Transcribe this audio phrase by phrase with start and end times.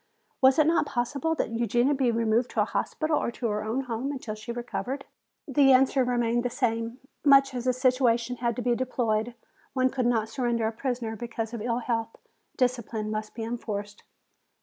[0.41, 3.81] Was it not possible that Eugenia be removed to a hospital or to her own
[3.81, 5.05] home until she recovered?
[5.47, 6.97] The answer remained the same.
[7.23, 9.35] Much as the situation was to be deplored,
[9.73, 12.15] one could not surrender a prisoner because of ill health.
[12.57, 14.01] Discipline must be enforced.